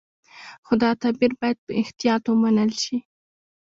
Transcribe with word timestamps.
خو 0.65 0.73
دا 0.83 0.91
تعبیر 1.01 1.31
باید 1.41 1.57
په 1.65 1.71
احتیاط 1.81 2.23
ومنل 2.27 2.71
شي. 2.83 2.97